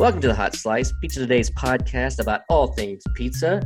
[0.00, 3.60] Welcome to the Hot Slice, Pizza Today's podcast about all things pizza.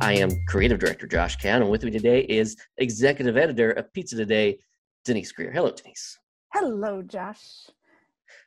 [0.00, 4.16] I am creative director Josh Cowan, and with me today is executive editor of Pizza
[4.16, 4.58] Today,
[5.04, 5.52] Denise Greer.
[5.52, 6.18] Hello, Denise.
[6.54, 7.66] Hello, Josh.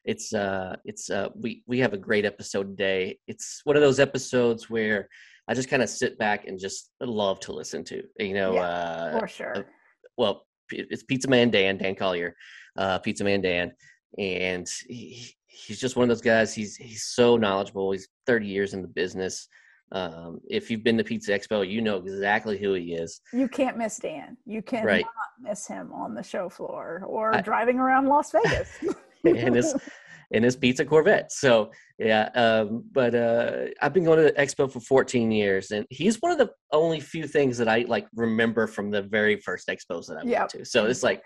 [0.04, 3.20] It's uh, it's uh, we we have a great episode today.
[3.28, 5.08] It's one of those episodes where
[5.48, 8.02] I just kind of sit back and just love to listen to.
[8.18, 9.58] You know, Yeah, uh, For sure.
[9.58, 9.62] uh,
[10.18, 12.36] well, it's Pizza Man Dan, Dan Collier,
[12.80, 13.74] uh, Pizza Man Dan,
[14.18, 16.54] and he, he's just one of those guys.
[16.54, 17.92] He's he's so knowledgeable.
[17.92, 19.48] He's 30 years in the business.
[19.94, 23.22] Um, if you've been to Pizza Expo, you know exactly who he is.
[23.32, 24.36] You can't miss Dan.
[24.46, 25.06] You cannot Right.
[25.42, 28.70] miss him on the show floor or I- driving around Las Vegas.
[29.24, 29.76] and his
[30.32, 31.32] in his pizza Corvette.
[31.32, 35.86] So yeah, um, but uh, I've been going to the expo for 14 years, and
[35.90, 39.70] he's one of the only few things that I like remember from the very first
[39.70, 40.40] expos that I Yep.
[40.40, 40.66] went to.
[40.66, 41.24] So it's like,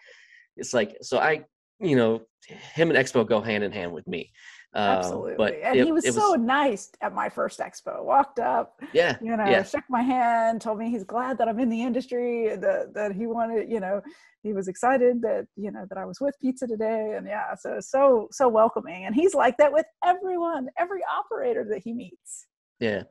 [0.55, 1.43] it's like, so I,
[1.81, 4.31] you know, him and expo go hand in hand with me.
[4.73, 5.35] Um, Absolutely.
[5.37, 8.03] but and it- he was, so nice at my first expo.
[8.05, 9.63] Walked up, yeah, you know, Yeah.
[9.63, 13.27] shook my hand, told me he's glad that I'm in the industry, that that he
[13.27, 14.01] wanted, you know,
[14.43, 17.79] he was excited that you know that I was with Pizza today, and yeah, so
[17.81, 19.05] so so welcoming.
[19.05, 22.47] And he's like that with everyone, every operator that he meets.
[22.79, 23.03] yeah.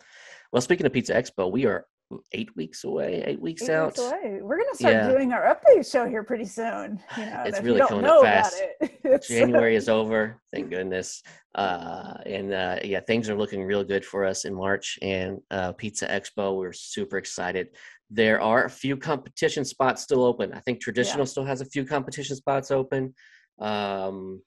[0.52, 1.86] Well, speaking of Pizza Expo, we are
[2.32, 3.86] eight weeks away, eight weeks Eight out.
[3.88, 4.40] weeks away.
[4.42, 5.08] We're gonna start Yeah.
[5.10, 7.00] doing our update show here pretty soon.
[7.16, 8.60] You know, It's really coming up fast.
[8.80, 11.22] it, January is over, thank goodness.
[11.54, 14.98] Uh, and uh, yeah, things are looking real good for us in March.
[15.02, 17.68] And uh, Pizza Expo, we're super excited.
[18.10, 20.52] There are a few competition spots still open.
[20.52, 23.14] I think traditional still has a few competition spots open.
[23.60, 24.42] Um,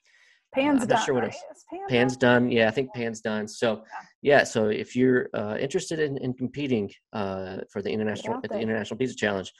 [0.53, 1.05] Pan's I'm done.
[1.05, 1.33] sure what right?
[1.33, 1.57] else.
[1.57, 2.43] Is Pan Pan's done?
[2.43, 2.51] done.
[2.51, 3.47] Yeah, I think Pan's done.
[3.47, 3.83] So
[4.21, 8.59] yeah, so if you're uh, interested in, in competing uh, for the international at the.
[8.59, 9.51] International Pizza Challenge,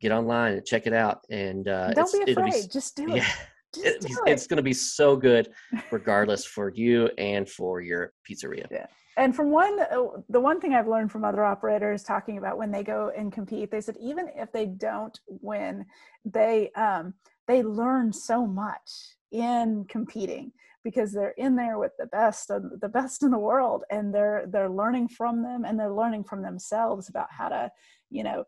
[0.00, 1.18] get online and check it out.
[1.30, 2.70] And uh, Don't it's- be afraid.
[2.70, 3.16] Just do it.
[3.16, 3.32] yeah,
[3.76, 5.48] it- do it's going to be so good
[5.90, 8.86] regardless for you and for your pizzeria Yeah.
[9.16, 12.70] And from one, uh, the one thing I've learned from other operators talking about when
[12.70, 15.84] they go and compete, they said even if they don't win,
[16.24, 17.14] they um,
[17.48, 20.52] they learn so much in competing
[20.84, 24.44] because they're in there with the best of the best in the world, and they're
[24.48, 27.70] they're learning from them, and they're learning from themselves about how to,
[28.10, 28.44] you know,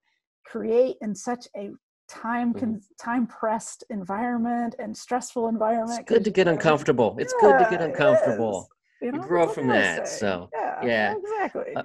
[0.46, 1.70] create in such a
[2.08, 6.00] time con- time pressed environment and stressful environment.
[6.00, 8.68] it's good to get uncomfortable it's good to get uncomfortable.
[9.00, 10.18] You You grow from that, say?
[10.18, 11.14] so, yeah, yeah.
[11.16, 11.74] exactly.
[11.76, 11.82] Uh,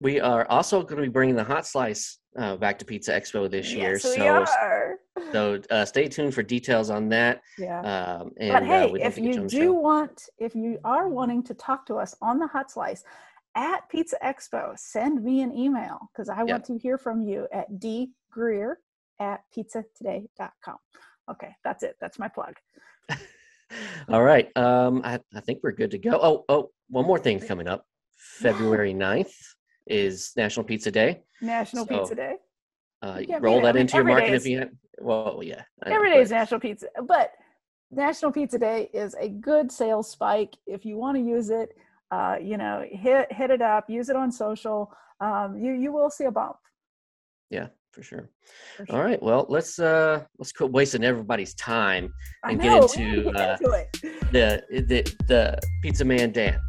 [0.00, 3.50] we are also going to be bringing the hot slice uh, back to pizza expo
[3.50, 4.97] this year Yes, we so are.
[5.32, 7.80] So uh, stay tuned for details on that Yeah.
[7.80, 9.72] um, and but uh, hey, we'd if you do show.
[9.72, 13.04] want, if you are wanting to talk to us on the Hot Slice
[13.54, 17.66] at Pizza Expo, send me an email because I want to hear from you at
[17.72, 18.74] dgreer
[19.20, 20.76] at pizzatoday.com.
[21.30, 21.96] Okay, that's it.
[22.00, 22.54] That's my plug.
[24.08, 27.38] all right um, I, I think we're good to go oh oh one more thing
[27.38, 27.84] coming up
[28.16, 29.34] february 9th
[29.86, 32.34] is national pizza day National So, Pizza Day.
[33.02, 33.68] Uh, You roll beat it.
[33.68, 34.70] I that mean, into your market if you have
[35.00, 37.32] well yeah know, Every day is National Pizza, but
[37.90, 40.56] National Pizza Day is a good sales spike.
[40.66, 41.76] If you want to use it,
[42.10, 44.92] uh, you know, hit hit it up, use it on social.
[45.20, 46.56] Um, you you will see a bump.
[47.50, 48.28] yeah for sure
[48.76, 49.04] for sure.
[49.04, 52.12] right well let's uh let's quit wasting everybody's time
[52.44, 56.60] and know, get into gotta uh, get into the the the pizza man dan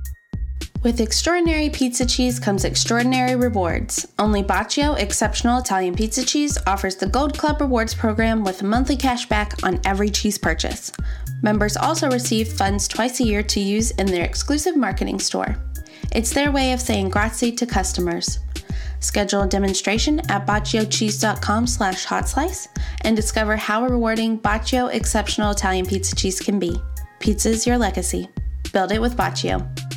[0.82, 4.08] With extraordinary pizza cheese comes extraordinary rewards.
[4.18, 9.26] Only Baccio Exceptional Italian Pizza Cheese offers the Gold Club Rewards program with monthly cash
[9.26, 10.94] back on every cheese purchase.
[11.42, 15.58] Members also receive funds twice a year to use in their exclusive marketing store.
[16.14, 18.40] It's their way of saying grazie to customers.
[19.02, 22.70] Schedule a demonstration at bacciocheese.com slash hotslice
[23.02, 26.80] and discover how rewarding Baccio Exceptional Italian Pizza Cheese can be.
[27.20, 28.30] Pizza is your legacy.
[28.72, 29.89] Build it with Baccio.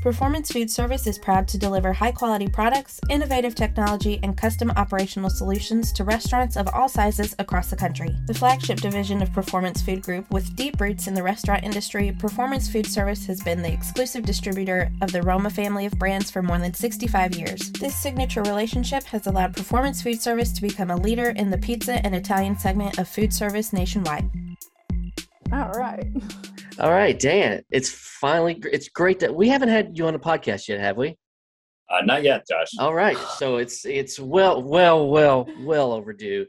[0.00, 5.28] Performance Food Service is proud to deliver high quality products, innovative technology, and custom operational
[5.28, 8.16] solutions to restaurants of all sizes across the country.
[8.26, 12.66] The flagship division of Performance Food Group, with deep roots in the restaurant industry, Performance
[12.66, 16.58] Food Service has been the exclusive distributor of the Roma family of brands for more
[16.58, 17.70] than 65 years.
[17.72, 22.04] This signature relationship has allowed Performance Food Service to become a leader in the pizza
[22.06, 24.30] and Italian segment of food service nationwide.
[25.52, 26.10] All right.
[26.80, 30.68] all right dan it's finally it's great that we haven't had you on the podcast
[30.68, 31.16] yet have we
[31.90, 32.68] Uh, not yet, Josh.
[32.78, 36.46] all right so it's it's well well well well overdue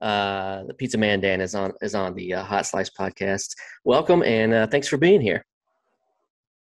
[0.00, 4.22] uh the pizza man dan is on is on the uh, hot slice podcast welcome
[4.22, 5.44] and uh, thanks for being here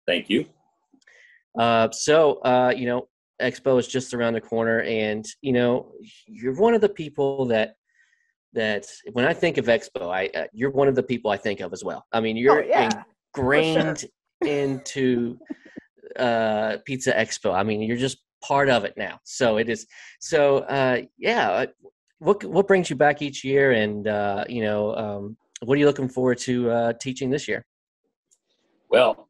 [0.07, 0.45] Thank you.
[1.57, 3.07] Uh, so, uh, you know,
[3.41, 5.91] Expo is just around the corner, and you know,
[6.25, 7.75] you're one of the people that
[8.53, 11.59] that when I think of Expo, I uh, you're one of the people I think
[11.59, 12.05] of as well.
[12.11, 13.03] I mean, you're oh, yeah.
[13.35, 14.05] Ingrained
[14.45, 15.37] into
[16.17, 17.53] uh, Pizza Expo.
[17.53, 19.19] I mean, you're just part of it now.
[19.23, 19.87] So it is.
[20.19, 21.65] So uh, yeah, uh,
[22.19, 25.85] what what brings you back each year, and uh, you know, um, what are you
[25.85, 27.65] looking forward to uh, teaching this year?
[28.89, 29.29] Well,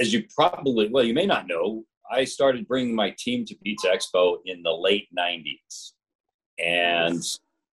[0.00, 3.88] as you probably well, you may not know, I started bringing my team to Pizza
[3.88, 5.92] Expo in the late '90s,
[6.58, 7.22] and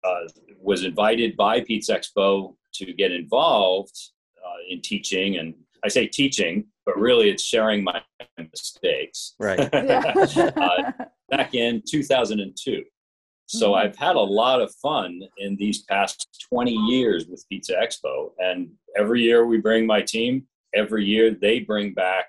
[0.04, 0.28] uh,
[0.60, 3.96] was invited by Pizza Expo to get involved
[4.46, 5.38] uh, in teaching.
[5.38, 5.54] And
[5.84, 8.00] I say teaching, but really it's sharing my
[8.38, 9.34] mistakes.
[9.38, 9.60] Right.
[9.72, 10.92] uh,
[11.30, 12.82] back in 2002.
[13.46, 13.74] So mm-hmm.
[13.74, 18.30] I've had a lot of fun in these past 20 years with Pizza Expo.
[18.38, 22.26] And every year we bring my team, every year they bring back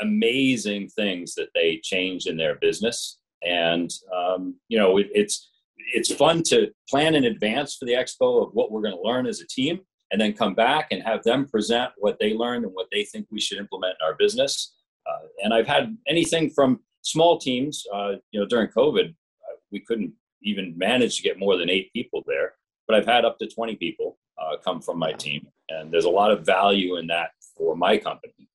[0.00, 3.18] amazing things that they change in their business.
[3.46, 5.50] And, um, you know, it, it's,
[5.92, 9.26] it's fun to plan in advance for the expo of what we're going to learn
[9.26, 9.80] as a team
[10.14, 13.26] and then come back and have them present what they learned and what they think
[13.32, 14.76] we should implement in our business.
[15.10, 19.80] Uh, and I've had anything from small teams, uh, you know, during COVID, uh, we
[19.80, 20.12] couldn't
[20.44, 22.52] even manage to get more than eight people there,
[22.86, 25.48] but I've had up to 20 people uh, come from my team.
[25.70, 28.48] And there's a lot of value in that for my company.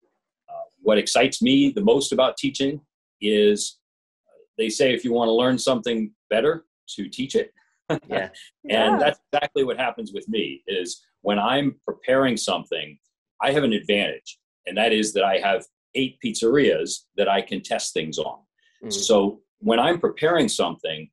[0.47, 2.79] Uh, what excites me the most about teaching
[3.19, 3.79] is
[4.29, 6.63] uh, they say if you want to learn something better,
[6.95, 7.51] to teach it.
[7.89, 7.97] yeah.
[8.07, 8.31] and
[8.63, 8.97] yeah.
[8.97, 12.97] that's exactly what happens with me is when I'm preparing something,
[13.41, 17.61] I have an advantage, and that is that I have eight pizzerias that I can
[17.61, 18.39] test things on.
[18.83, 18.89] Mm-hmm.
[18.91, 21.09] So when I'm preparing something,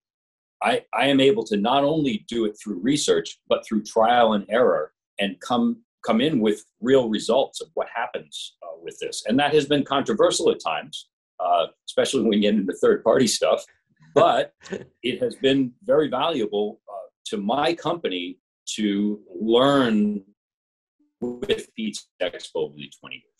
[0.62, 4.46] I, I am able to not only do it through research, but through trial and
[4.48, 9.24] error and come come in with real results of what happens uh, with this.
[9.26, 11.08] And that has been controversial at times,
[11.40, 13.64] uh, especially when we get into third party stuff
[14.16, 14.54] but
[15.04, 18.38] it has been very valuable uh, to my company
[18.74, 20.22] to learn
[21.20, 23.36] with Pizza Expo over the 20 years.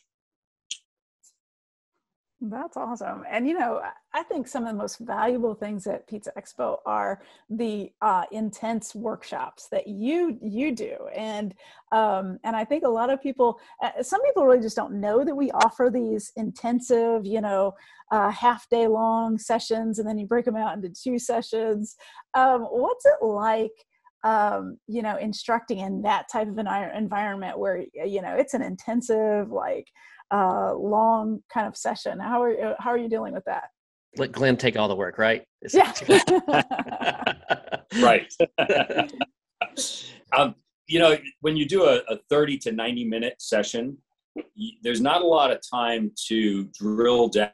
[2.41, 3.25] That's awesome.
[3.31, 3.81] And you know,
[4.13, 8.95] I think some of the most valuable things at Pizza Expo are the uh, intense
[8.95, 11.55] workshops that you you do, and
[11.93, 15.25] um, and I think a lot of people, uh, some people really just don't know
[15.25, 17.73] that we offer these intensive, you know,
[18.11, 21.97] uh, half day long sessions, and then you break them out into two sessions.
[22.35, 23.73] Um, what's it like?
[24.27, 28.63] Um, you know, instructing in that type of an environment where you know it's an
[28.63, 29.87] intensive, like
[30.33, 32.19] uh, long kind of session.
[32.19, 33.69] How are uh, how are you dealing with that?
[34.17, 35.45] Let Glenn take all the work, right?
[35.73, 35.93] Yeah.
[38.01, 38.33] right.
[40.37, 40.57] um,
[40.89, 43.97] you know, when you do a, a 30 to 90 minute session,
[44.83, 47.53] there's not a lot of time to drill down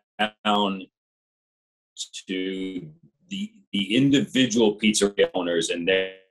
[2.29, 2.89] to
[3.29, 6.22] the the individual pizzeria owners and their issues.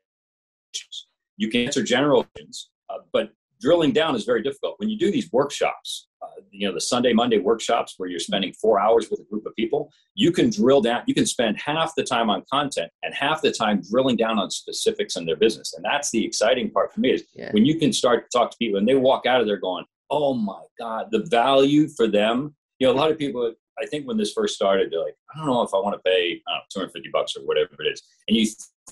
[1.41, 4.75] You can answer general questions, uh, but drilling down is very difficult.
[4.77, 8.53] When you do these workshops, uh, you know, the Sunday, Monday workshops where you're spending
[8.53, 11.95] four hours with a group of people, you can drill down, you can spend half
[11.95, 15.73] the time on content and half the time drilling down on specifics in their business.
[15.73, 17.49] And that's the exciting part for me is yeah.
[17.53, 19.85] when you can start to talk to people and they walk out of there going,
[20.11, 22.55] oh my God, the value for them.
[22.77, 23.51] You know, a lot of people,
[23.81, 26.01] I think when this first started, they're like, I don't know if I want to
[26.07, 28.03] pay know, 250 bucks or whatever it is.
[28.27, 28.45] And you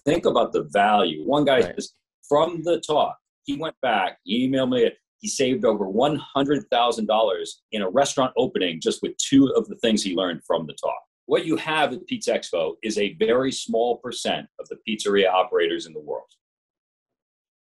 [0.03, 1.23] think about the value.
[1.23, 1.75] One guy right.
[1.75, 1.93] says,
[2.29, 7.89] from the talk, he went back, he emailed me, he saved over $100,000 in a
[7.89, 11.01] restaurant opening just with two of the things he learned from the talk.
[11.25, 15.85] What you have at Pizza Expo is a very small percent of the pizzeria operators
[15.85, 16.29] in the world.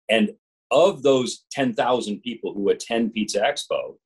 [0.09, 0.31] And
[0.71, 3.97] of those 10,000 people who attend Pizza Expo,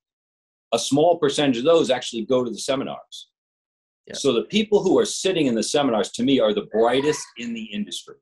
[0.73, 3.29] a small percentage of those actually go to the seminars.
[4.07, 4.15] Yeah.
[4.15, 7.53] So the people who are sitting in the seminars to me are the brightest in
[7.55, 8.17] the industry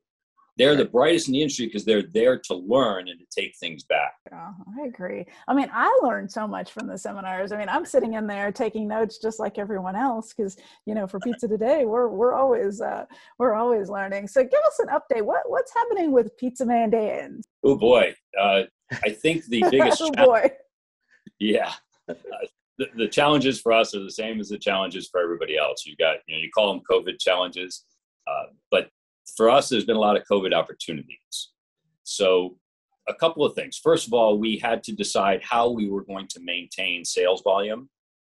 [0.57, 3.83] they're the brightest in the industry because they're there to learn and to take things
[3.83, 4.13] back.
[4.31, 5.25] Yeah, I agree.
[5.47, 7.51] I mean, I learned so much from the seminars.
[7.51, 11.07] I mean, I'm sitting in there taking notes just like everyone else because you know,
[11.07, 13.05] for Pizza Today, we're we're always uh,
[13.39, 14.27] we're always learning.
[14.27, 15.23] So, give us an update.
[15.23, 20.01] What what's happening with Pizza Man Dan Oh boy, uh, I think the biggest.
[20.01, 20.49] oh boy.
[21.39, 21.73] Yeah.
[22.09, 22.13] Uh,
[22.77, 25.85] the, the challenges for us are the same as the challenges for everybody else.
[25.85, 27.85] You got, you know, you call them COVID challenges,
[28.27, 28.89] uh, but
[29.35, 31.51] for us, there's been a lot of COVID opportunities.
[32.03, 32.57] So,
[33.07, 33.79] a couple of things.
[33.81, 37.89] First of all, we had to decide how we were going to maintain sales volume.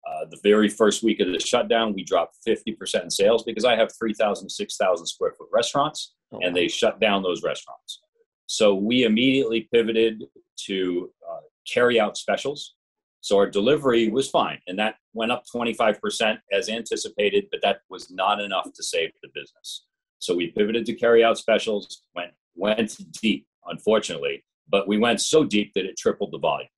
[0.09, 3.77] Uh, the very first week of the shutdown, we dropped 50% in sales because I
[3.77, 8.01] have 3,000, 6,000 square foot restaurants, oh, and they shut down those restaurants.
[8.47, 10.25] So we immediately pivoted
[10.67, 11.41] to uh,
[11.71, 12.75] carry out specials.
[13.21, 18.11] So our delivery was fine, and that went up 25% as anticipated, but that was
[18.11, 19.85] not enough to save the business.
[20.21, 25.45] So we pivoted to carry out specials, went went deep, unfortunately, but we went so
[25.45, 26.69] deep that it tripled the volume.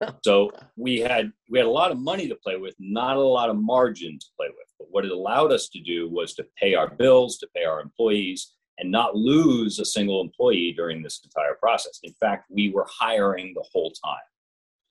[0.24, 3.50] so we had we had a lot of money to play with, not a lot
[3.50, 4.68] of margin to play with.
[4.78, 7.80] But what it allowed us to do was to pay our bills, to pay our
[7.80, 12.00] employees, and not lose a single employee during this entire process.
[12.02, 14.16] In fact, we were hiring the whole time.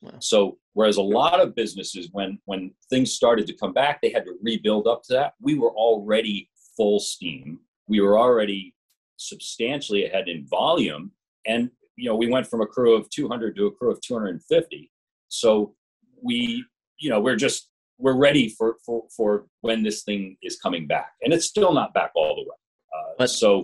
[0.02, 0.12] Wow.
[0.20, 4.26] So whereas a lot of businesses, when when things started to come back, they had
[4.26, 5.34] to rebuild up to that.
[5.40, 6.50] We were already
[6.82, 7.60] full steam.
[7.88, 8.74] We were already
[9.18, 11.12] substantially ahead in volume,
[11.46, 14.92] and you know we went from a crew of 200 to a crew of 250.
[15.30, 15.76] So
[16.24, 16.66] we,
[17.00, 17.70] you know, we're just
[18.00, 21.94] we're ready for for for when this thing is coming back, and it's still not
[21.94, 23.20] back all the way.
[23.20, 23.64] Uh, so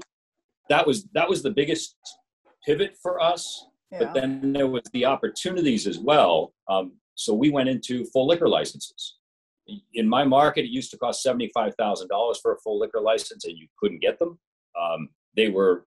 [0.70, 1.96] that was that was the biggest
[2.66, 4.00] pivot for us yeah.
[4.00, 6.54] but then there was the opportunities as well.
[6.68, 9.18] Um, so we went into full liquor licenses.
[9.94, 13.46] In my market, it used to cost seventy-five thousand dollars for a full liquor license,
[13.46, 14.40] and you couldn't get them.
[14.80, 15.86] Um, they were,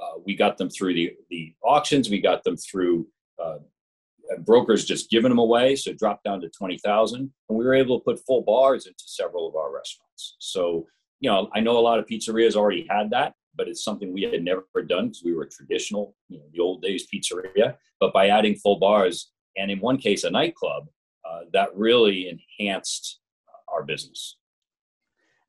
[0.00, 2.08] uh, we got them through the the auctions.
[2.08, 3.06] We got them through
[3.42, 3.58] uh,
[4.40, 5.76] brokers just giving them away.
[5.76, 8.86] So it dropped down to twenty thousand, and we were able to put full bars
[8.86, 10.36] into several of our restaurants.
[10.38, 10.86] So
[11.20, 14.22] you know, I know a lot of pizzerias already had that, but it's something we
[14.22, 17.76] had never done because we were traditional, you know, the old days pizzeria.
[18.00, 20.88] But by adding full bars and in one case a nightclub,
[21.26, 23.20] uh, that really enhanced
[23.68, 24.36] our business.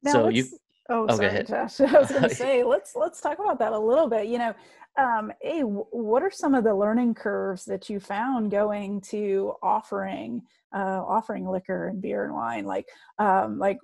[0.04, 0.46] Now so you.
[0.90, 1.80] Oh, oh sorry, Josh.
[1.82, 4.28] I was going to say let's let's talk about that a little bit.
[4.28, 4.56] You know,
[4.98, 10.44] um, hey, what are some of the learning curves that you found going to offering
[10.74, 12.66] uh, offering liquor and beer and wine?
[12.66, 12.88] Like,
[13.20, 13.80] um, like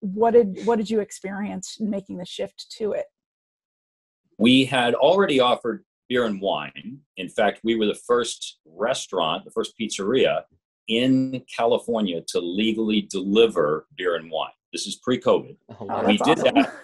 [0.00, 3.06] what did what did you experience making the shift to it?
[4.38, 6.98] We had already offered beer and wine.
[7.16, 10.42] In fact, we were the first restaurant, the first pizzeria
[10.98, 14.50] in California to legally deliver beer and wine.
[14.72, 15.56] This is pre-COVID.
[15.80, 16.54] Oh, we did awesome.
[16.54, 16.74] that.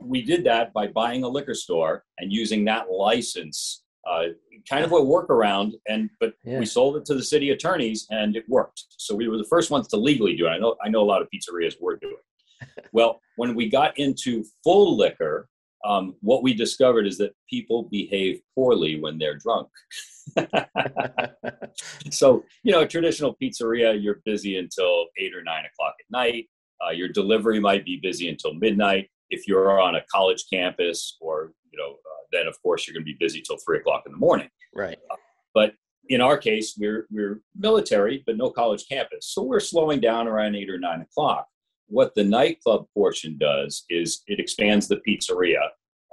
[0.00, 4.26] We did that by buying a liquor store and using that license, uh,
[4.70, 5.72] kind of a workaround.
[5.88, 6.60] And but yeah.
[6.60, 8.84] we sold it to the city attorneys, and it worked.
[8.96, 10.50] So we were the first ones to legally do it.
[10.50, 10.76] I know.
[10.84, 12.14] I know a lot of pizzerias were doing.
[12.92, 15.48] well, when we got into full liquor,
[15.84, 19.68] um, what we discovered is that people behave poorly when they're drunk.
[22.10, 26.48] so, you know, traditional pizzeria, you're busy until eight or nine o'clock at night.
[26.84, 29.08] Uh, your delivery might be busy until midnight.
[29.30, 33.04] If you're on a college campus, or you know, uh, then of course you're going
[33.04, 34.48] to be busy till three o'clock in the morning.
[34.74, 34.98] Right.
[35.10, 35.16] Uh,
[35.54, 35.74] but
[36.08, 40.56] in our case, we're we're military, but no college campus, so we're slowing down around
[40.56, 41.46] eight or nine o'clock
[41.92, 45.60] what the nightclub portion does is it expands the pizzeria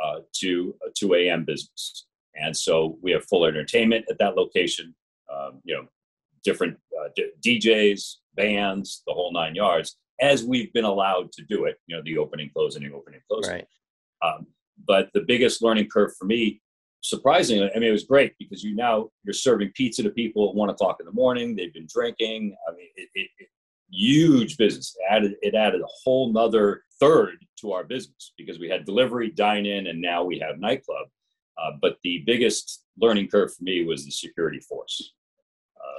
[0.03, 1.45] uh, to a 2 a.m.
[1.45, 2.05] business.
[2.41, 4.95] And so we have full entertainment at that location,
[5.33, 5.85] um, you know,
[6.43, 11.65] different uh, d- DJs, bands, the whole nine yards, as we've been allowed to do
[11.65, 13.53] it, you know, the opening, closing, opening, closing.
[13.53, 13.67] Right.
[14.21, 14.47] Um,
[14.87, 16.61] but the biggest learning curve for me,
[17.01, 20.55] surprisingly, I mean, it was great because you now you're serving pizza to people at
[20.55, 21.55] one o'clock in the morning.
[21.55, 22.55] They've been drinking.
[22.67, 23.47] I mean, it, it, it
[23.91, 24.95] huge business.
[24.97, 29.31] It added it added a whole nother third to our business because we had delivery,
[29.31, 31.07] dine in, and now we have nightclub.
[31.61, 35.13] Uh, but the biggest learning curve for me was the security force.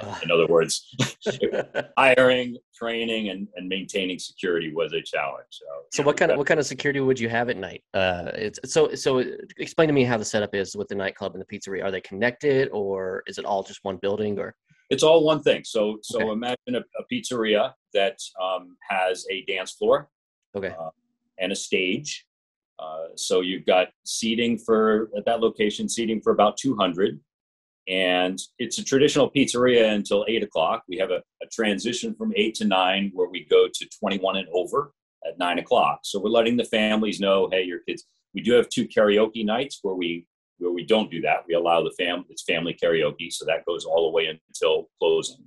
[0.02, 0.94] Uh, in other words,
[1.98, 5.46] hiring, training, and, and maintaining security was a challenge.
[5.50, 7.82] So, so what kind of what kind of security would you have at night?
[7.92, 9.22] Uh, it's so so.
[9.58, 11.84] Explain to me how the setup is with the nightclub and the pizzeria.
[11.84, 14.38] Are they connected, or is it all just one building?
[14.38, 14.54] Or
[14.90, 15.62] it's all one thing.
[15.64, 16.30] So so okay.
[16.30, 20.08] imagine a, a, pizzeria that um, has a dance floor,
[20.56, 20.90] okay, uh,
[21.38, 22.26] and a stage.
[22.80, 27.20] Uh, so you've got seating for at that location, seating for about 200,
[27.88, 30.82] and it's a traditional pizzeria until eight o'clock.
[30.88, 34.48] We have a, a transition from eight to nine where we go to 21 and
[34.54, 34.92] over
[35.26, 36.00] at nine o'clock.
[36.04, 38.04] So we're letting the families know, hey, your kids.
[38.32, 40.26] We do have two karaoke nights where we
[40.58, 41.44] where we don't do that.
[41.48, 45.44] We allow the family, it's family karaoke, so that goes all the way until closing.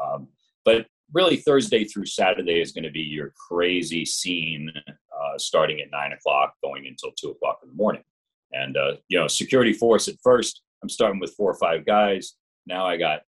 [0.00, 0.28] Um,
[0.64, 4.72] but really, Thursday through Saturday is going to be your crazy scene,
[5.24, 8.02] uh, starting at nine o'clock, going until two o'clock in the morning.
[8.52, 12.34] And uh, you know, security force at first, I'm starting with four or five guys.
[12.66, 13.22] Now I got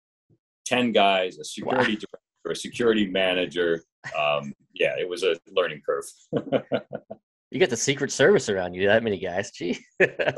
[0.64, 2.00] ten guys, a security wow.
[2.00, 3.82] director, a security manager.
[4.18, 6.04] Um, yeah, it was a learning curve.
[7.52, 8.88] You get the Secret Service around you.
[8.88, 9.78] That many guys, gee.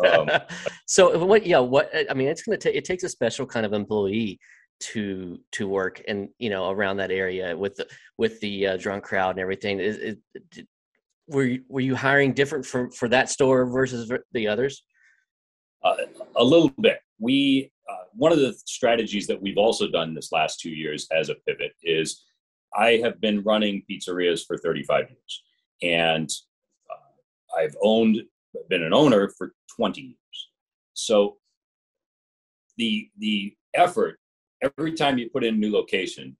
[0.06, 0.28] um,
[0.86, 1.46] so what?
[1.46, 1.90] Yeah, what?
[2.08, 2.76] I mean, it's gonna take.
[2.76, 4.38] It takes a special kind of employee
[4.80, 7.88] to to work and you know around that area with the
[8.18, 9.80] with the uh, drunk crowd and everything.
[9.80, 10.16] Is, is,
[11.28, 14.82] were you, were you hiring different for for that store versus the others?
[15.84, 15.96] Uh,
[16.36, 17.00] a little bit.
[17.18, 21.28] We uh, one of the strategies that we've also done this last two years as
[21.28, 22.24] a pivot is
[22.74, 25.42] I have been running pizzerias for 35 years,
[25.82, 26.30] and
[27.56, 28.18] I've owned,
[28.68, 30.48] been an owner for 20 years.
[30.94, 31.36] So
[32.76, 34.18] the the effort
[34.62, 36.36] every time you put in a new location,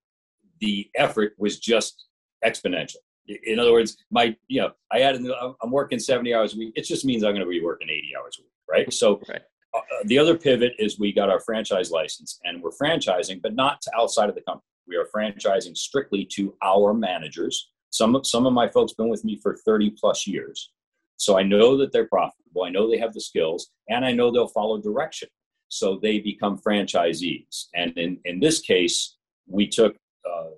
[0.61, 2.07] the effort was just
[2.45, 2.97] exponential.
[3.29, 5.25] In other words, my you know I added
[5.63, 6.73] I'm working 70 hours a week.
[6.77, 8.93] It just means I'm going to be working 80 hours a week, right?
[8.93, 9.43] So right.
[9.75, 13.83] Uh, the other pivot is we got our franchise license and we're franchising, but not
[13.83, 14.65] to outside of the company.
[14.87, 17.71] We are franchising strictly to our managers.
[17.91, 20.73] Some some of my folks been with me for 30 plus years,
[21.17, 22.65] so I know that they're profitable.
[22.65, 25.29] I know they have the skills, and I know they'll follow direction.
[25.69, 27.67] So they become franchisees.
[27.75, 29.17] And in in this case,
[29.47, 30.51] we took uh,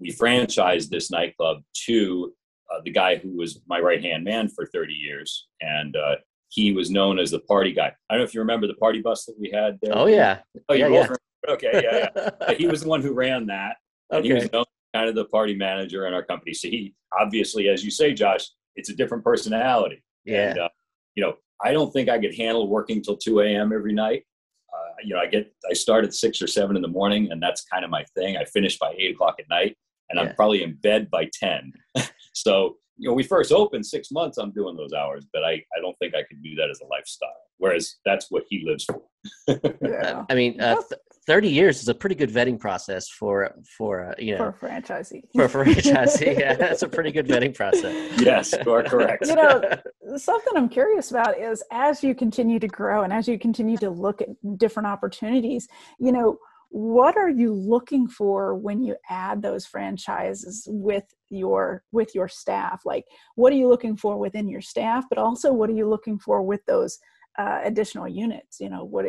[0.00, 2.32] we franchised this nightclub to
[2.72, 6.16] uh, the guy who was my right hand man for 30 years, and uh,
[6.48, 7.92] he was known as the party guy.
[8.08, 9.96] I don't know if you remember the party bus that we had there.
[9.96, 10.40] Oh yeah.
[10.68, 11.16] Oh, you yeah, yeah.
[11.48, 12.54] Okay, yeah, yeah.
[12.58, 13.76] he was the one who ran that.
[14.10, 14.28] And okay.
[14.28, 14.64] he was known
[14.94, 16.52] kind of the party manager in our company.
[16.52, 20.02] So he obviously, as you say, Josh, it's a different personality.
[20.24, 20.50] Yeah.
[20.50, 20.68] And, uh,
[21.14, 23.72] you know, I don't think I could handle working till 2 a.m.
[23.72, 24.24] every night.
[24.72, 27.42] Uh, you know, I get, I start at six or seven in the morning and
[27.42, 28.36] that's kind of my thing.
[28.36, 29.76] I finish by eight o'clock at night
[30.10, 30.28] and yeah.
[30.28, 31.72] I'm probably in bed by 10.
[32.34, 35.80] so, you know, we first opened six months, I'm doing those hours, but I, I
[35.80, 37.28] don't think I could do that as a lifestyle.
[37.56, 39.02] Whereas that's what he lives for.
[39.82, 40.24] yeah.
[40.28, 44.14] I mean, uh, th- 30 years is a pretty good vetting process for, for, uh,
[44.18, 45.22] you know, for a franchisee.
[45.34, 46.38] For a franchisee.
[46.38, 46.54] yeah.
[46.54, 48.18] That's a pretty good vetting process.
[48.20, 49.26] Yes, you are correct.
[49.26, 49.62] you know,
[50.16, 53.90] something I'm curious about is as you continue to grow and as you continue to
[53.90, 56.38] look at different opportunities, you know,
[56.70, 62.82] what are you looking for when you add those franchises with your with your staff?
[62.84, 66.18] Like what are you looking for within your staff but also what are you looking
[66.18, 66.98] for with those
[67.38, 68.60] uh, additional units?
[68.60, 69.04] You know what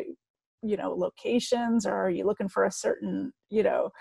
[0.63, 3.91] you know locations or are you looking for a certain you know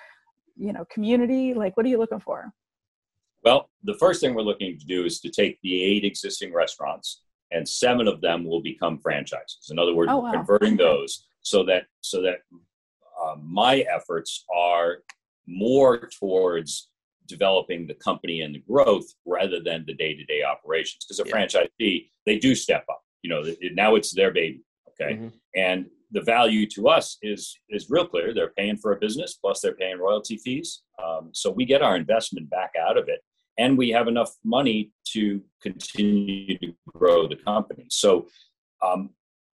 [0.57, 1.53] you know community?
[1.53, 2.51] Like what are you looking for?
[3.45, 7.25] Well the first thing we're looking to do is to take the eight existing restaurants
[7.51, 9.69] and seven of them will become franchises.
[9.71, 10.33] In other words oh, wow.
[10.33, 12.39] converting those so that so that
[13.23, 14.99] uh, my efforts are
[15.47, 16.91] more towards
[17.27, 21.05] developing the company and the growth rather than the day-to-day operations.
[21.05, 21.35] Because a yeah.
[21.35, 23.43] franchisee they do step up you know
[23.73, 25.15] now it's their baby okay?
[25.15, 25.29] Mm-hmm.
[25.57, 28.35] and the value to us is is real clear.
[28.35, 30.83] They're paying for a business plus they're paying royalty fees.
[31.03, 33.21] Um, so we get our investment back out of it
[33.59, 37.87] and we have enough money to continue to grow the company.
[37.91, 38.27] So
[38.83, 39.11] um,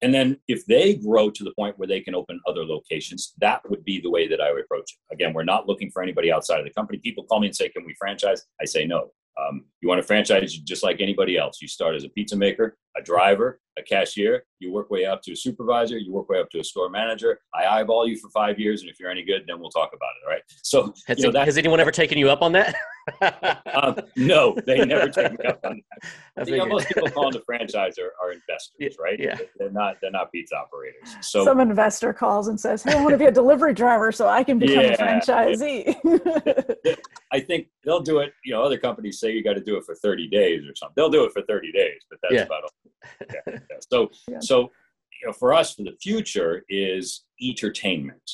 [0.03, 3.61] and then if they grow to the point where they can open other locations, that
[3.69, 5.13] would be the way that I would approach it.
[5.13, 6.99] Again, we're not looking for anybody outside of the company.
[6.99, 8.43] People call me and say, Can we franchise?
[8.61, 9.11] I say no.
[9.39, 11.61] Um, you want to franchise just like anybody else.
[11.61, 14.43] You start as a pizza maker, a driver, a cashier.
[14.60, 15.97] You work way up to a supervisor.
[15.97, 17.39] You work way up to a store manager.
[17.53, 20.10] I eyeball you for five years, and if you're any good, then we'll talk about
[20.21, 20.25] it.
[20.25, 20.41] All right.
[20.62, 22.75] So has, you know, that, has anyone ever taken you up on that?
[23.73, 26.10] um, no, they never take me up on that.
[26.47, 29.19] You know, most people calling the franchise are, are investors, right?
[29.19, 29.38] Yeah.
[29.58, 29.97] They're not.
[30.01, 31.15] They're not pizza operators.
[31.21, 34.27] So some investor calls and says, "Hey, I want to be a delivery driver so
[34.27, 36.95] I can become yeah, a franchisee."
[37.32, 38.34] I think they'll do it.
[38.43, 40.93] You know, other companies say you got to do it for 30 days or something.
[40.95, 42.41] They'll do it for 30 days, but that's yeah.
[42.41, 42.71] about all.
[43.21, 43.59] Yeah, yeah.
[43.91, 44.39] So, yeah.
[44.39, 44.71] so
[45.21, 48.31] you know, for us, for the future is entertainment.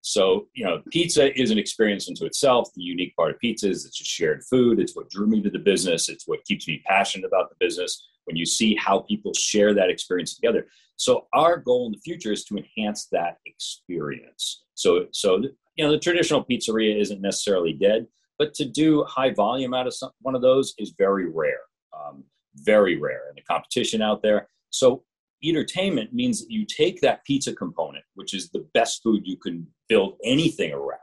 [0.00, 2.68] So, you know, pizza is an experience into itself.
[2.74, 4.78] The unique part of pizza is it's a shared food.
[4.78, 6.10] It's what drew me to the business.
[6.10, 8.06] It's what keeps me passionate about the business.
[8.24, 10.66] When you see how people share that experience together.
[10.96, 14.64] So, our goal in the future is to enhance that experience.
[14.74, 15.42] So, so
[15.76, 18.06] you know, the traditional pizzeria isn't necessarily dead,
[18.38, 21.60] but to do high volume out of some, one of those is very rare,
[21.92, 22.24] um,
[22.56, 23.28] very rare.
[23.30, 24.48] in the competition out there.
[24.70, 25.04] So
[25.44, 29.66] entertainment means that you take that pizza component, which is the best food you can
[29.88, 31.00] build anything around,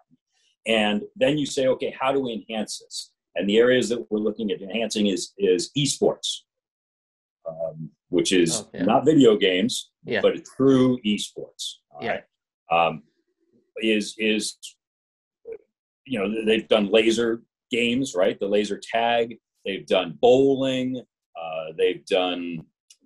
[0.65, 3.11] and then you say, okay, how do we enhance this?
[3.35, 6.39] And the areas that we're looking at enhancing is is esports,
[7.47, 8.83] um, which is oh, yeah.
[8.83, 10.19] not video games, yeah.
[10.21, 11.75] but true esports.
[12.01, 12.09] yeah.
[12.09, 12.23] Right?
[12.71, 13.03] Um,
[13.81, 14.57] is is
[16.05, 18.39] you know they've done laser games, right?
[18.39, 19.37] The laser tag.
[19.65, 21.01] They've done bowling.
[21.35, 22.59] Uh, they've done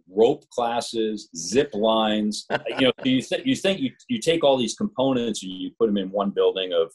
[0.09, 2.45] rope classes, zip lines.
[2.79, 5.87] you know, you think you think you you take all these components and you put
[5.87, 6.91] them in one building of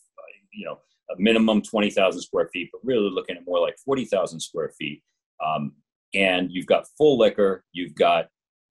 [0.52, 0.78] you know
[1.10, 4.72] a minimum twenty thousand square feet, but really looking at more like forty thousand square
[4.78, 5.02] feet.
[5.44, 5.72] Um,
[6.14, 7.64] and you've got full liquor.
[7.72, 8.26] You've got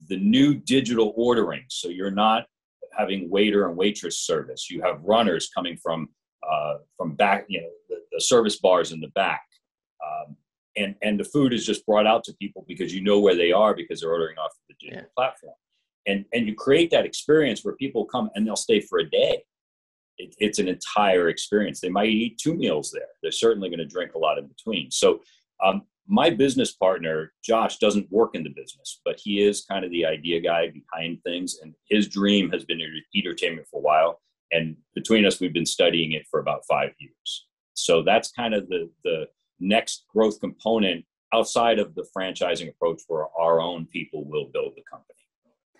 [0.07, 2.45] the new digital ordering, so you're not
[2.97, 4.69] having waiter and waitress service.
[4.69, 6.09] You have runners coming from
[6.49, 9.43] uh, from back, you know, the, the, service bars in the back,
[10.03, 10.35] um,
[10.77, 13.51] and and the food is just brought out to people because you know where they
[13.51, 15.09] are because they're ordering off the digital yeah.
[15.15, 15.55] platform,
[16.07, 19.43] and and you create that experience where people come and they'll stay for a day.
[20.17, 21.79] It, it's an entire experience.
[21.79, 23.07] They might eat two meals there.
[23.21, 24.91] They're certainly going to drink a lot in between.
[24.91, 25.21] So
[25.63, 29.91] um, my business partner josh doesn't work in the business but he is kind of
[29.91, 32.81] the idea guy behind things and his dream has been
[33.13, 34.19] entertainment for a while
[34.51, 37.47] and between us, we've been studying it for about five years.
[37.73, 39.27] So that's kind of the the
[39.59, 44.83] next growth component outside of the franchising approach where our own people will build the
[44.89, 45.15] company.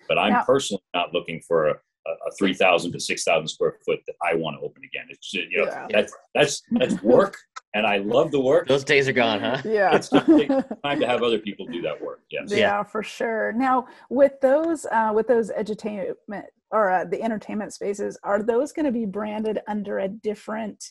[0.08, 1.74] But I'm now, personally not looking for a,
[2.10, 5.06] a 3,000 to 6,000 square foot that I want to open again.
[5.08, 5.86] It's you know yeah.
[5.90, 7.36] that's that's that's work,
[7.74, 8.66] and I love the work.
[8.66, 9.62] Those days are gone, huh?
[9.64, 10.26] Yeah, it's just
[10.84, 12.22] time to have other people do that work.
[12.30, 12.50] Yes.
[12.50, 12.82] Yeah, yeah.
[12.82, 13.52] for sure.
[13.52, 18.86] Now with those uh, with those edutainment or uh, the entertainment spaces, are those going
[18.86, 20.84] to be branded under a different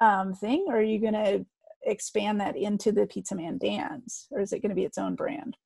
[0.00, 1.46] um, thing, or are you going to
[1.84, 5.14] expand that into the Pizza Man Dan's, or is it going to be its own
[5.14, 5.56] brand?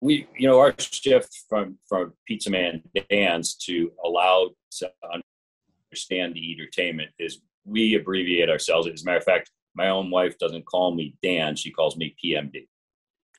[0.00, 4.90] We, you know, our shift from from Pizza Man Dan's to allow to
[5.92, 8.88] understand the entertainment is we abbreviate ourselves.
[8.88, 12.14] As a matter of fact, my own wife doesn't call me Dan; she calls me
[12.22, 12.66] PMD.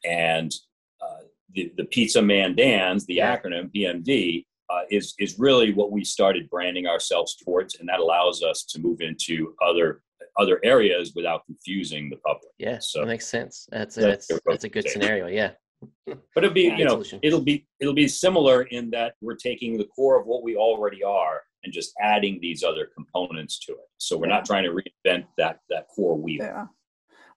[0.06, 0.54] And
[1.02, 6.04] uh, the the Pizza Man Dan's, the acronym PMD, uh, is is really what we
[6.04, 10.02] started branding ourselves towards, and that allows us to move into other
[10.38, 12.52] other areas without confusing the public.
[12.58, 13.68] Yeah, so that makes sense.
[13.72, 15.28] That's a, that's, that's a good scenario.
[15.28, 15.52] Yeah.
[16.06, 17.20] but it'll be yeah, you know solution.
[17.24, 21.04] it'll be it'll be similar in that we're taking the core of what we already
[21.04, 23.90] are and just adding these other components to it.
[23.98, 24.36] So we're yeah.
[24.36, 26.44] not trying to reinvent that that core wheel.
[26.44, 26.66] Yeah.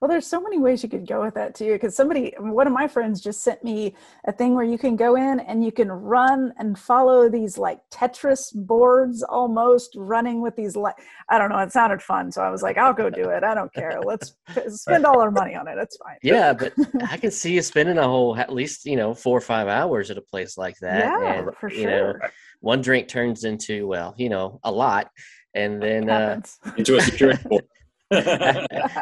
[0.05, 1.73] Well, there's so many ways you could go with that too.
[1.73, 3.95] Because somebody, one of my friends, just sent me
[4.27, 7.81] a thing where you can go in and you can run and follow these like
[7.89, 10.77] Tetris boards, almost running with these.
[10.77, 10.97] Like
[11.31, 11.57] I don't know.
[11.61, 13.45] It sounded fun, so I was like, I'll go do it.
[13.45, 13.99] I don't care.
[14.05, 14.35] Let's
[14.69, 15.79] spend all our money on it.
[15.79, 16.19] It's fine.
[16.23, 16.75] Yeah, but
[17.11, 20.11] I can see you spending a whole at least you know four or five hours
[20.11, 20.99] at a place like that.
[20.99, 21.81] Yeah, and, for sure.
[21.81, 22.15] You know,
[22.61, 25.11] one drink turns into well, you know, a lot
[25.55, 26.43] and then uh,
[26.77, 27.65] into a security board.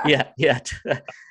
[0.07, 0.59] yeah, yeah.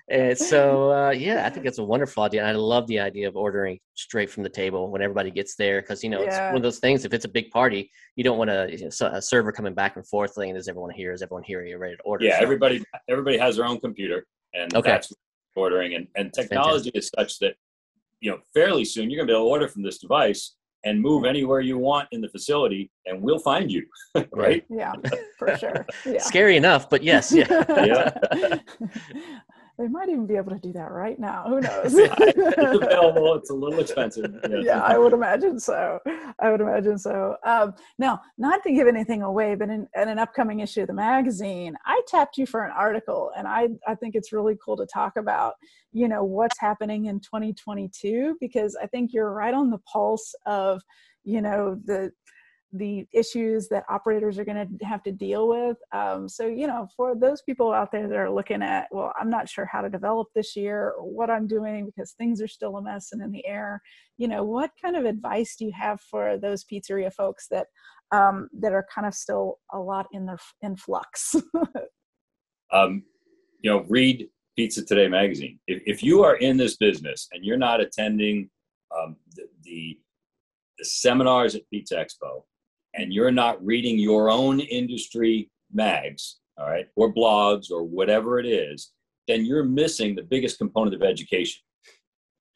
[0.10, 2.46] and so, uh, yeah, I think that's a wonderful idea.
[2.46, 6.04] I love the idea of ordering straight from the table when everybody gets there because
[6.04, 6.28] you know yeah.
[6.28, 7.06] it's one of those things.
[7.06, 9.96] If it's a big party, you don't want to you know, a server coming back
[9.96, 11.14] and forth saying, "Does everyone here?
[11.14, 11.62] Is everyone here?
[11.62, 14.92] Are you ready to order?" Yeah, so, everybody everybody has their own computer, and okay.
[14.92, 15.12] that's
[15.56, 15.96] ordering.
[15.96, 17.56] And and technology is such that
[18.20, 21.00] you know fairly soon you're going to be able to order from this device and
[21.02, 23.86] move anywhere you want in the facility and we'll find you
[24.32, 24.66] right.
[24.70, 24.94] Yeah
[25.38, 25.86] for sure.
[26.06, 26.20] Yeah.
[26.20, 28.60] scary enough but yes yeah, yeah.
[29.82, 31.46] They might even be able to do that right now.
[31.48, 31.94] Who knows?
[31.98, 33.36] It's available.
[33.36, 34.34] It's a little expensive.
[34.50, 34.60] Yeah.
[34.64, 34.82] yeah.
[34.82, 36.00] i would imagine so.
[36.40, 37.36] I would imagine so.
[37.46, 40.94] Um, now not to give anything away but in, in, an upcoming issue of the
[40.94, 44.86] magazine i tapped you for an article and i i think it's really cool to
[44.86, 45.54] talk about
[45.92, 50.82] you know what's happening in 2022 because i think you're right on the pulse of
[51.24, 52.12] you know the
[52.74, 55.78] the issues that operators are going to have to deal with.
[55.92, 59.30] Um, so, you know, for those people out there that are looking at, well, I'm
[59.30, 62.78] not sure how to develop this year or what I'm doing because things are still
[62.78, 63.82] a mess and in the air.
[64.18, 67.68] You know, what kind of advice do you have for those pizzeria folks that
[68.14, 71.36] um, that are kind of still a lot in their in flux?
[72.72, 73.04] um,
[73.60, 75.60] you know, read Pizza Today magazine.
[75.68, 78.50] If, if you are in this business and you're not attending
[78.98, 79.98] um, the, the
[80.82, 82.44] the seminars at Pizza Expo,
[82.94, 88.46] and you're not reading your own industry mags, all right, or blogs or whatever it
[88.46, 88.92] is,
[89.28, 91.62] then you're missing the biggest component of education.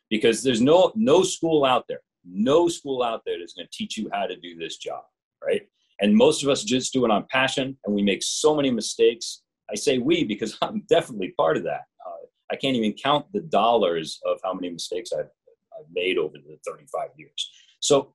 [0.09, 3.97] Because there's no no school out there, no school out there that's going to teach
[3.97, 5.03] you how to do this job,
[5.43, 5.63] right?
[6.01, 9.43] And most of us just do it on passion, and we make so many mistakes.
[9.71, 11.81] I say we because I'm definitely part of that.
[12.05, 15.29] Uh, I can't even count the dollars of how many mistakes I've,
[15.77, 17.51] I've made over the 35 years.
[17.79, 18.13] So,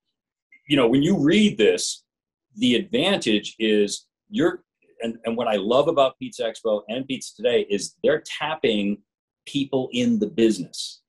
[0.68, 2.04] you know, when you read this,
[2.56, 4.62] the advantage is you're
[5.02, 8.98] and, and what I love about Pizza Expo and Pizza Today is they're tapping
[9.46, 11.00] people in the business.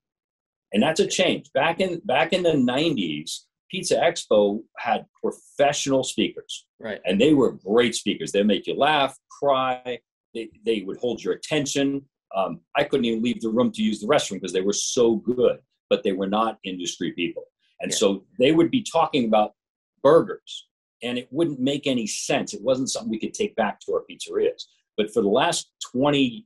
[0.73, 1.51] And that's a change.
[1.54, 6.65] Back in back in the 90s, Pizza Expo had professional speakers.
[6.80, 7.01] Right.
[7.06, 8.32] And they were great speakers.
[8.32, 9.99] They make you laugh, cry,
[10.34, 12.04] they, they would hold your attention.
[12.36, 15.15] Um, I couldn't even leave the room to use the restroom because they were so
[15.15, 17.43] good, but they were not industry people.
[17.82, 17.97] And yeah.
[17.97, 19.51] so they would be talking about
[20.01, 20.67] burgers
[21.04, 22.54] and it wouldn't make any sense.
[22.54, 24.66] It wasn't something we could take back to our pizzerias.
[24.98, 26.46] But for the last 20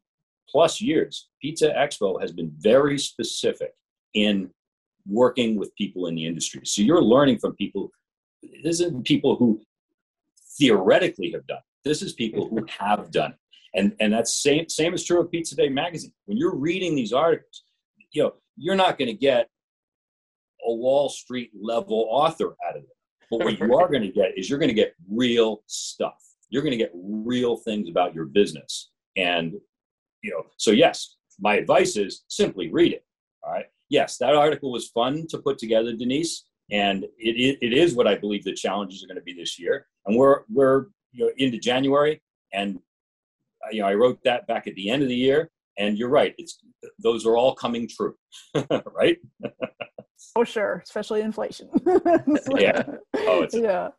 [0.50, 3.72] plus years, Pizza Expo has been very specific
[4.14, 4.50] in
[5.08, 6.62] working with people in the industry.
[6.64, 7.92] So you're learning from people.
[8.64, 9.62] This isn't people who
[10.58, 11.58] theoretically have done.
[11.58, 11.90] It.
[11.90, 13.38] This is people who have done it.
[13.78, 16.14] And and that's same same is true of Pizza Today magazine.
[16.26, 17.64] When you're reading these articles,
[18.12, 19.50] you know, you're not going to get
[20.66, 22.95] a Wall Street level author out of it.
[23.38, 26.22] But what you are going to get is you're going to get real stuff.
[26.50, 28.92] You're going to get real things about your business.
[29.18, 29.54] And,
[30.22, 33.06] you know, so yes, my advice is simply read it.
[33.44, 33.66] All right.
[33.90, 36.46] Yes, that article was fun to put together, Denise.
[36.72, 39.86] And it, it is what I believe the challenges are going to be this year.
[40.06, 42.22] And we're, we're, you know into January,
[42.54, 42.78] and
[43.66, 46.10] uh, you know I wrote that back at the end of the year, and you're
[46.10, 46.36] right.
[46.38, 46.60] It's
[47.00, 48.16] those are all coming true,
[48.94, 49.18] right?
[50.36, 51.70] oh sure, especially inflation.
[52.58, 52.84] yeah.
[53.16, 53.90] Oh, it's yeah.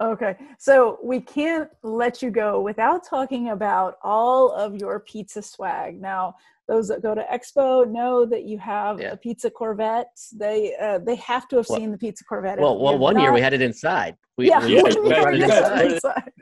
[0.00, 0.36] Okay.
[0.58, 6.00] So we can't let you go without talking about all of your pizza swag.
[6.00, 6.34] Now,
[6.68, 9.12] those that go to Expo know that you have Yeah.
[9.12, 10.10] a pizza Corvette.
[10.34, 12.58] They uh, they have to have Well- seen the pizza Corvette.
[12.60, 14.16] Well, well, one year we had it inside.
[14.36, 15.92] We, yeah, we, Yeah, one you year guys- we you did guys have put it
[15.94, 16.32] inside.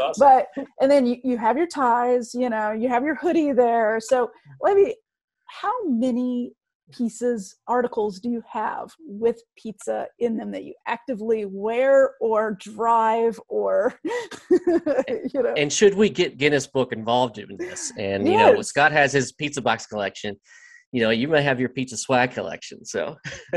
[0.00, 0.12] Awesome.
[0.18, 3.98] But and then you, you have your ties, you know, you have your hoodie there.
[4.00, 4.30] So
[4.62, 4.94] let me
[5.46, 6.52] how many
[6.92, 13.40] pieces articles do you have with pizza in them that you actively wear or drive
[13.48, 13.94] or
[14.50, 17.92] you know and should we get Guinness Book involved in this?
[17.98, 20.36] And you know, Scott has his pizza box collection.
[20.92, 22.84] You know, you may have your pizza swag collection.
[22.84, 23.16] So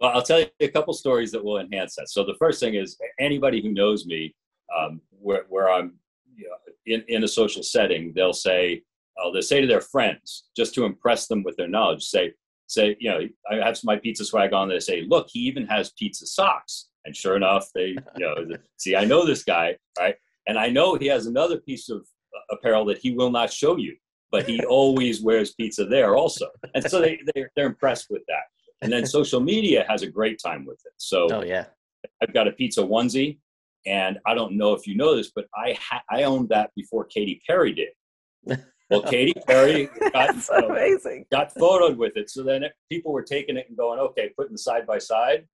[0.00, 2.08] Well, I'll tell you a couple stories that will enhance that.
[2.08, 4.34] So the first thing is anybody who knows me,
[4.76, 5.94] um, where, where I'm
[6.36, 8.82] you know, in, in a social setting, they'll say,
[9.22, 12.32] oh, they'll say to their friends, just to impress them with their knowledge, say,
[12.66, 14.68] say, you know, I have my pizza swag on.
[14.68, 16.88] They say, look, he even has pizza socks.
[17.04, 18.34] And sure enough, they, you know,
[18.76, 20.14] see, I know this guy, right?
[20.46, 23.76] And I know he has another piece of uh, apparel that he will not show
[23.76, 23.96] you,
[24.30, 26.46] but he always wears pizza there also.
[26.74, 28.44] And so they, they're, they're impressed with that.
[28.82, 30.92] And then social media has a great time with it.
[30.98, 31.64] So oh yeah.
[32.22, 33.38] I've got a pizza onesie,
[33.86, 37.04] and I don't know if you know this, but I ha- I owned that before
[37.04, 38.58] Katy Perry did.
[38.90, 43.12] Well, Katy Perry got that's you know, amazing got photoed with it, so then people
[43.12, 45.46] were taking it and going, okay, putting side by side,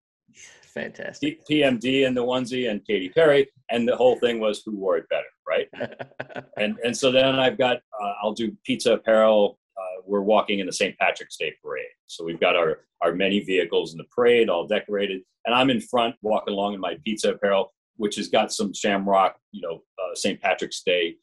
[0.74, 1.46] Fantastic.
[1.46, 5.08] PMD and the onesie and Katy Perry, and the whole thing was who wore it
[5.08, 5.68] better, right?
[6.56, 9.58] And and so then I've got uh, I'll do pizza apparel.
[9.76, 10.96] Uh, we're walking in the St.
[10.98, 15.22] Patrick's Day parade, so we've got our our many vehicles in the parade, all decorated,
[15.44, 19.36] and I'm in front walking along in my pizza apparel, which has got some Shamrock,
[19.52, 20.40] you know, uh, St.
[20.40, 21.16] Patrick's Day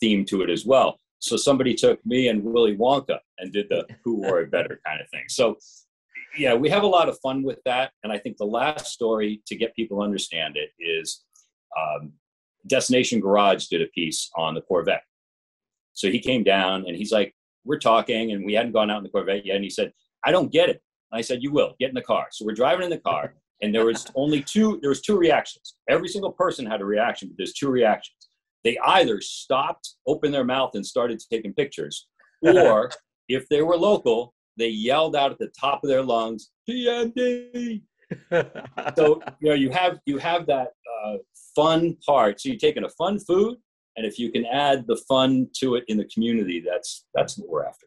[0.00, 0.98] theme to it as well.
[1.18, 5.00] So somebody took me and Willy Wonka and did the who wore it better kind
[5.00, 5.24] of thing.
[5.28, 5.56] So
[6.36, 7.92] yeah, we have a lot of fun with that.
[8.02, 11.24] And I think the last story to get people to understand it is
[11.78, 12.12] um,
[12.66, 15.02] Destination Garage did a piece on the Corvette.
[15.92, 17.34] So he came down and he's like,
[17.64, 19.56] We're talking, and we hadn't gone out in the Corvette yet.
[19.56, 19.92] And he said,
[20.24, 20.82] I don't get it.
[21.10, 22.28] And I said, You will get in the car.
[22.30, 25.74] So we're driving in the car, and there was only two, there was two reactions.
[25.88, 28.29] Every single person had a reaction, but there's two reactions.
[28.64, 32.06] They either stopped, opened their mouth, and started taking pictures,
[32.42, 32.90] or
[33.28, 37.82] if they were local, they yelled out at the top of their lungs, PMD.
[38.96, 40.70] So you know you have you have that
[41.04, 41.18] uh,
[41.54, 42.40] fun part.
[42.40, 43.56] So you're taking a fun food,
[43.96, 47.48] and if you can add the fun to it in the community, that's that's what
[47.48, 47.86] we're after.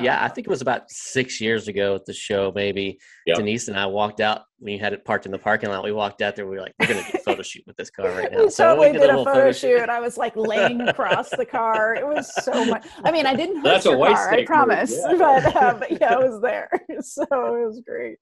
[0.00, 2.52] yeah, I think it was about six years ago at the show.
[2.54, 3.38] Maybe Yep.
[3.38, 4.42] Denise and I walked out.
[4.62, 5.82] We had it parked in the parking lot.
[5.82, 6.46] We walked out there.
[6.46, 8.50] We were like, "We're gonna do a photo shoot with this car right now." We
[8.50, 9.88] So totally we did a little photo shoot.
[9.88, 11.94] I was like laying across the car.
[11.94, 12.86] It was so much.
[13.02, 14.96] I mean, I didn't hurt That's a your white car, I promise.
[14.98, 15.14] yeah.
[15.18, 16.68] But, uh, but yeah, I was there.
[17.02, 18.18] So it was great.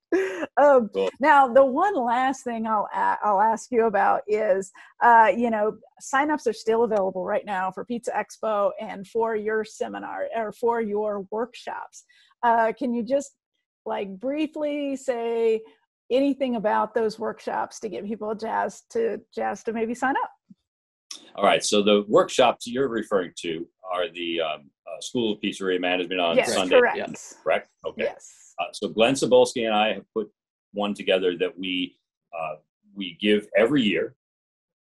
[0.57, 1.11] Um, Cool.
[1.19, 4.71] Now, the one last thing I'll a- I'll ask you about is,
[5.03, 9.65] uh, you know, signups are still available right now for Pizza Expo and for your
[9.65, 12.05] seminar or for your workshops.
[12.45, 13.33] Uh, can you just
[13.85, 15.61] like briefly say
[16.11, 20.31] anything about those workshops to get people jazzed to jazzed to maybe sign up?
[21.35, 21.65] All right.
[21.65, 26.37] So the workshops you're referring to are the um, uh, School of Pizzeria Management on
[26.37, 26.79] yes, Sunday.
[26.79, 26.97] correct.
[26.99, 27.07] yeah.
[27.43, 27.69] Correct.
[27.87, 28.03] Okay.
[28.05, 28.55] Yes.
[28.59, 30.29] Uh, so Glenn Sobolski and I have put
[30.73, 31.97] one together that we
[32.39, 32.57] uh,
[32.95, 34.15] we give every year.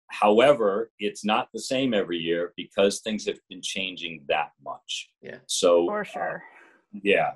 [0.10, 5.10] However, it's not the same every year because things have been changing that much.
[5.22, 5.38] Yeah.
[5.48, 6.44] So For uh, sure.
[7.04, 7.32] yeah.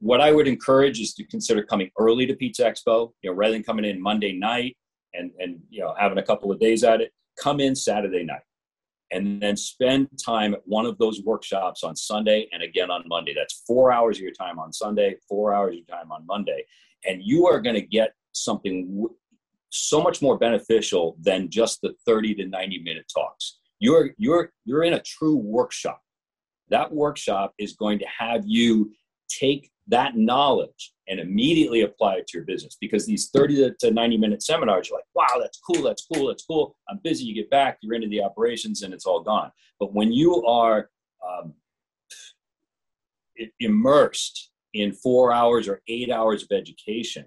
[0.00, 3.12] What I would encourage is to consider coming early to Pizza Expo.
[3.22, 4.76] You know, rather than coming in Monday night
[5.14, 8.42] and and you know having a couple of days at it, come in Saturday night,
[9.10, 13.34] and then spend time at one of those workshops on Sunday and again on Monday.
[13.34, 16.64] That's four hours of your time on Sunday, four hours of your time on Monday,
[17.06, 19.06] and you are going to get something
[19.70, 23.58] so much more beneficial than just the 30 to 90 minute talks.
[23.78, 26.00] You're you're you're in a true workshop
[26.68, 28.92] that workshop is going to have you
[29.28, 32.76] take that knowledge and immediately apply it to your business.
[32.80, 36.44] Because these 30 to 90 minute seminars you're like wow that's cool that's cool that's
[36.44, 36.76] cool.
[36.88, 39.50] I'm busy you get back you're into the operations and it's all gone.
[39.78, 40.90] But when you are
[41.26, 41.54] um,
[43.60, 47.24] immersed in four hours or eight hours of education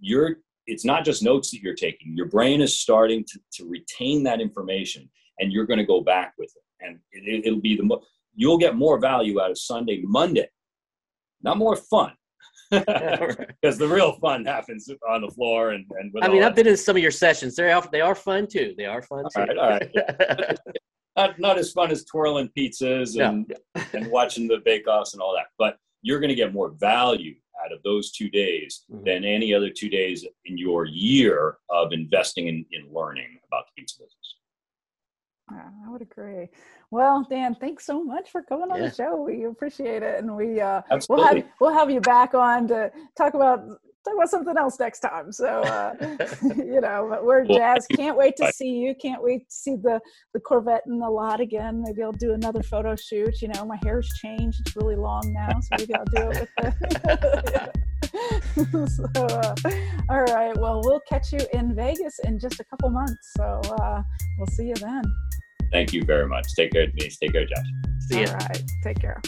[0.00, 2.14] you're it's not just notes that you're taking.
[2.14, 6.34] Your brain is starting to, to retain that information and you're going to go back
[6.36, 6.86] with it.
[6.86, 8.02] And it, it'll be the mo-
[8.38, 10.48] you'll get more value out of sunday monday
[11.42, 12.12] not more fun
[12.70, 16.76] because the real fun happens on the floor and, and I mean, I've been in
[16.76, 17.56] some of your sessions.
[17.56, 18.74] They are they are fun too.
[18.76, 19.40] They are fun too.
[19.40, 20.58] All right, all right.
[21.16, 23.52] not not as fun as twirling pizzas and
[23.94, 27.34] and watching the bake offs and all that but you're going to get more value
[27.64, 29.04] out of those two days Mhm.
[29.04, 33.72] than any other two days in your year of investing in, in learning about the
[33.80, 34.17] pizza business
[35.50, 36.48] I would agree.
[36.90, 38.88] Well, Dan, thanks so much for coming on Yeah.
[38.88, 39.22] the show.
[39.22, 43.34] We appreciate it, and we uh, we'll have we'll have you back on to talk
[43.34, 43.60] about
[44.04, 45.32] talk about something else next time.
[45.32, 45.94] So uh,
[46.56, 47.86] you know, but we're Well, Josh.
[47.96, 48.94] Can't wait to see you.
[48.94, 50.00] Can't wait to see the
[50.34, 51.82] the Corvette in the lot again.
[51.84, 53.40] Maybe I'll do another photo shoot.
[53.42, 54.60] You know, my hair's changed.
[54.66, 57.72] It's really long now, so maybe I'll do it with the.
[58.88, 59.54] so, uh,
[60.08, 60.56] all right.
[60.56, 63.32] Well, we'll catch you in Vegas in just a couple months.
[63.36, 64.02] So uh,
[64.38, 65.02] we'll see you then.
[65.72, 67.66] thank you very much take care denise take care josh
[68.08, 68.26] See you.
[68.26, 68.62] All right.
[68.82, 69.20] Take care.